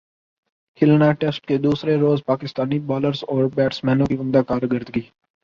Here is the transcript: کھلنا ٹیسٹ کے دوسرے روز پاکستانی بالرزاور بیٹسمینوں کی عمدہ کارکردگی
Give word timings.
کھلنا 0.81 1.11
ٹیسٹ 1.19 1.45
کے 1.47 1.57
دوسرے 1.59 1.97
روز 1.97 2.23
پاکستانی 2.25 2.79
بالرزاور 2.87 3.49
بیٹسمینوں 3.55 4.05
کی 4.05 4.17
عمدہ 4.17 4.41
کارکردگی 4.47 5.01